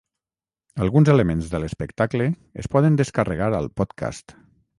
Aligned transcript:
Alguns 0.85 1.11
elements 1.13 1.51
de 1.51 1.61
l'espectacle 1.63 2.27
es 2.65 2.71
poden 2.77 2.99
descarregar 3.03 3.53
al 3.61 3.71
podcast. 3.83 4.37